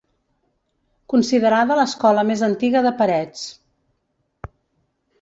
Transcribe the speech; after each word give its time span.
Considerada 1.13 1.77
l'escola 1.81 2.25
més 2.31 2.43
antiga 2.51 2.85
de 2.89 2.95
Parets. 3.05 3.47